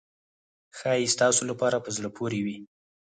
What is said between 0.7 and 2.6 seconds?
ښایي ستاسو لپاره په زړه پورې وي.